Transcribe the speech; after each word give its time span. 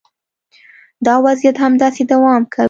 دا 1.05 1.13
وضعیت 1.25 1.55
همداسې 1.65 2.01
دوام 2.11 2.41
کوي 2.51 2.59